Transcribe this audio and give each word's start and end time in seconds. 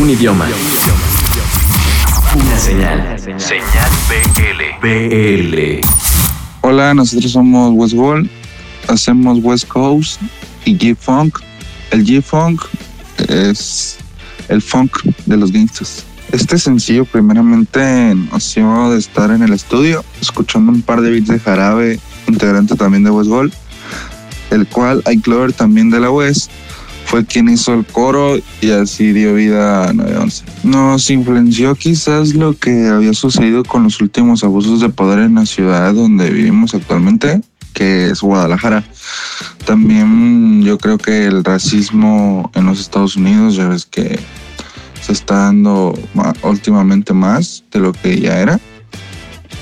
Un 0.00 0.08
idioma. 0.08 0.46
Una 2.34 2.58
señal. 2.58 3.18
Señal 3.38 3.90
BL. 4.08 4.88
BL. 4.88 5.80
Hola, 6.62 6.94
nosotros 6.94 7.30
somos 7.30 7.72
West 7.74 7.92
Wall, 7.92 8.30
hacemos 8.88 9.40
West 9.42 9.68
Coast 9.68 10.22
y 10.64 10.78
G-Funk. 10.78 11.40
El 11.90 12.06
G-Funk 12.06 12.62
es 13.28 13.98
el 14.48 14.62
funk 14.62 14.90
de 15.26 15.36
los 15.36 15.52
gangsters. 15.52 16.06
Este 16.32 16.56
sencillo 16.56 17.04
primeramente 17.04 18.14
nació 18.32 18.88
de 18.88 18.98
estar 18.98 19.30
en 19.30 19.42
el 19.42 19.52
estudio, 19.52 20.02
escuchando 20.22 20.72
un 20.72 20.80
par 20.80 21.02
de 21.02 21.10
beats 21.10 21.28
de 21.28 21.38
Jarabe, 21.38 22.00
integrante 22.26 22.74
también 22.74 23.04
de 23.04 23.10
West 23.10 23.28
Wall, 23.28 23.52
el 24.50 24.66
cual 24.66 25.02
Clover 25.22 25.52
también 25.52 25.90
de 25.90 26.00
la 26.00 26.10
West 26.10 26.50
fue 27.10 27.26
quien 27.26 27.48
hizo 27.48 27.74
el 27.74 27.84
coro 27.84 28.38
y 28.60 28.70
así 28.70 29.12
dio 29.12 29.34
vida 29.34 29.88
a 29.88 29.92
911. 29.92 30.44
Nos 30.62 31.10
influenció 31.10 31.74
quizás 31.74 32.36
lo 32.36 32.56
que 32.56 32.86
había 32.86 33.14
sucedido 33.14 33.64
con 33.64 33.82
los 33.82 34.00
últimos 34.00 34.44
abusos 34.44 34.80
de 34.80 34.90
poder 34.90 35.18
en 35.18 35.34
la 35.34 35.44
ciudad 35.44 35.92
donde 35.92 36.30
vivimos 36.30 36.72
actualmente, 36.72 37.40
que 37.74 38.10
es 38.10 38.20
Guadalajara. 38.20 38.84
También 39.66 40.62
yo 40.62 40.78
creo 40.78 40.98
que 40.98 41.26
el 41.26 41.42
racismo 41.42 42.48
en 42.54 42.66
los 42.66 42.78
Estados 42.78 43.16
Unidos, 43.16 43.56
ya 43.56 43.66
ves 43.66 43.86
que 43.86 44.20
se 45.02 45.12
está 45.12 45.46
dando 45.46 45.98
últimamente 46.42 47.12
más 47.12 47.64
de 47.72 47.80
lo 47.80 47.92
que 47.92 48.20
ya 48.20 48.38
era, 48.38 48.60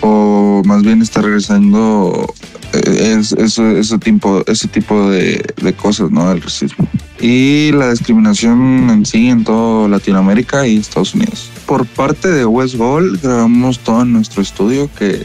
o 0.00 0.62
más 0.64 0.84
bien 0.84 1.02
está 1.02 1.22
regresando 1.22 2.32
eh, 2.72 3.18
ese, 3.18 3.98
tipo, 3.98 4.44
ese 4.46 4.68
tipo 4.68 5.10
de 5.10 5.74
cosas, 5.76 6.12
¿no? 6.12 6.30
El 6.30 6.40
racismo 6.40 6.88
y 7.22 7.70
la 7.70 7.90
discriminación 7.90 8.90
en 8.90 9.06
sí 9.06 9.28
en 9.28 9.44
toda 9.44 9.88
Latinoamérica 9.88 10.66
y 10.66 10.76
Estados 10.76 11.14
Unidos. 11.14 11.50
Por 11.66 11.86
parte 11.86 12.28
de 12.28 12.44
West 12.44 12.74
Gold 12.74 13.22
grabamos 13.22 13.78
todo 13.78 14.02
en 14.02 14.12
nuestro 14.12 14.42
estudio 14.42 14.90
que 14.98 15.22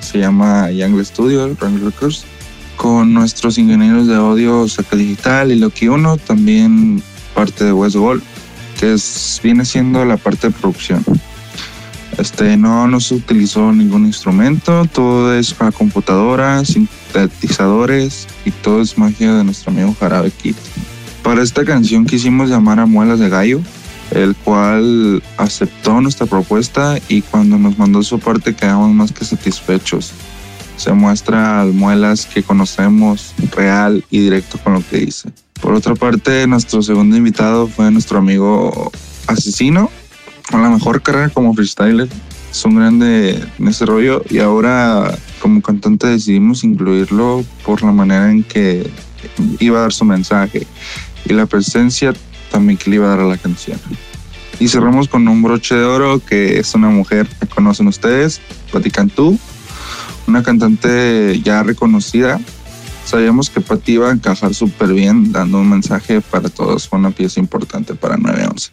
se 0.00 0.18
llama 0.18 0.70
Young 0.70 1.02
Studio, 1.02 1.56
Rank 1.58 1.82
Records, 1.82 2.26
con 2.76 3.14
nuestros 3.14 3.56
ingenieros 3.56 4.08
de 4.08 4.14
audio 4.14 4.68
Saca 4.68 4.94
Digital 4.94 5.50
y 5.50 5.58
Loki 5.58 5.88
Uno, 5.88 6.18
también 6.18 7.02
parte 7.34 7.64
de 7.64 7.72
West 7.72 7.96
Gold, 7.96 8.22
que 8.78 8.92
es, 8.92 9.40
viene 9.42 9.64
siendo 9.64 10.04
la 10.04 10.18
parte 10.18 10.48
de 10.48 10.52
producción. 10.52 11.02
Este, 12.18 12.58
no, 12.58 12.86
no 12.88 13.00
se 13.00 13.14
utilizó 13.14 13.72
ningún 13.72 14.04
instrumento, 14.04 14.84
todo 14.92 15.34
es 15.34 15.54
para 15.54 15.72
computadoras, 15.72 16.68
sintetizadores 16.68 18.28
y 18.44 18.50
todo 18.50 18.82
es 18.82 18.98
magia 18.98 19.32
de 19.32 19.44
nuestro 19.44 19.72
amigo 19.72 19.96
Jarabe 19.98 20.30
Kit. 20.30 20.56
Para 21.22 21.42
esta 21.42 21.64
canción 21.64 22.04
quisimos 22.04 22.50
llamar 22.50 22.80
a 22.80 22.86
Muelas 22.86 23.20
de 23.20 23.28
Gallo, 23.28 23.60
el 24.10 24.34
cual 24.34 25.22
aceptó 25.36 26.00
nuestra 26.00 26.26
propuesta 26.26 26.98
y 27.08 27.22
cuando 27.22 27.58
nos 27.58 27.78
mandó 27.78 28.02
su 28.02 28.18
parte 28.18 28.54
quedamos 28.54 28.90
más 28.90 29.12
que 29.12 29.24
satisfechos. 29.24 30.12
Se 30.76 30.92
muestra 30.92 31.60
al 31.60 31.74
Muelas 31.74 32.26
que 32.26 32.42
conocemos 32.42 33.34
real 33.54 34.04
y 34.10 34.18
directo 34.18 34.58
con 34.58 34.74
lo 34.74 34.82
que 34.82 34.98
dice. 34.98 35.30
Por 35.60 35.74
otra 35.74 35.94
parte, 35.94 36.44
nuestro 36.48 36.82
segundo 36.82 37.16
invitado 37.16 37.68
fue 37.68 37.88
nuestro 37.92 38.18
amigo 38.18 38.90
Asesino, 39.28 39.90
con 40.50 40.60
la 40.60 40.70
mejor 40.70 41.02
carrera 41.02 41.28
como 41.28 41.54
freestyler. 41.54 42.08
Es 42.50 42.64
un 42.64 42.74
grande 42.74 43.40
en 43.58 43.68
ese 43.68 43.86
rollo 43.86 44.24
y 44.28 44.40
ahora 44.40 45.16
como 45.40 45.62
cantante 45.62 46.08
decidimos 46.08 46.64
incluirlo 46.64 47.44
por 47.64 47.82
la 47.82 47.92
manera 47.92 48.28
en 48.28 48.42
que 48.42 48.90
iba 49.60 49.78
a 49.78 49.82
dar 49.82 49.92
su 49.92 50.04
mensaje 50.04 50.66
y 51.24 51.32
la 51.32 51.46
presencia 51.46 52.12
también 52.50 52.78
que 52.78 52.90
le 52.90 52.96
iba 52.96 53.06
a 53.06 53.10
dar 53.10 53.20
a 53.20 53.24
la 53.24 53.38
canción. 53.38 53.78
Y 54.60 54.68
cerramos 54.68 55.08
con 55.08 55.26
un 55.26 55.42
broche 55.42 55.74
de 55.74 55.84
oro 55.84 56.20
que 56.24 56.58
es 56.58 56.74
una 56.74 56.88
mujer 56.88 57.26
que 57.26 57.46
conocen 57.46 57.88
ustedes, 57.88 58.40
Patti 58.70 58.90
Cantú, 58.90 59.38
una 60.26 60.42
cantante 60.42 61.40
ya 61.42 61.62
reconocida. 61.62 62.40
Sabíamos 63.04 63.50
que 63.50 63.60
Patti 63.60 63.92
iba 63.92 64.10
a 64.10 64.12
encajar 64.12 64.54
súper 64.54 64.92
bien 64.92 65.32
dando 65.32 65.58
un 65.58 65.68
mensaje 65.68 66.20
para 66.20 66.48
todos, 66.48 66.88
fue 66.88 66.98
una 66.98 67.10
pieza 67.10 67.40
importante 67.40 67.94
para 67.94 68.16
911. 68.16 68.70